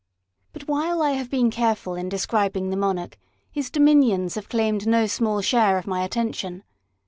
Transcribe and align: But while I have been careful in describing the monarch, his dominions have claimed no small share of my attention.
But 0.51 0.67
while 0.67 0.99
I 1.03 1.11
have 1.11 1.29
been 1.29 1.51
careful 1.51 1.93
in 1.93 2.09
describing 2.09 2.71
the 2.71 2.75
monarch, 2.75 3.19
his 3.51 3.69
dominions 3.69 4.33
have 4.33 4.49
claimed 4.49 4.87
no 4.87 5.05
small 5.05 5.41
share 5.41 5.77
of 5.77 5.85
my 5.85 6.03
attention. 6.03 6.63